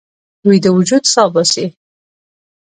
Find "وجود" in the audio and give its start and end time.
0.77-1.03